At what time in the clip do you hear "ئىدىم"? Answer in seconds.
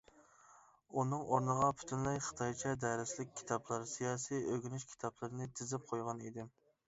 6.31-6.53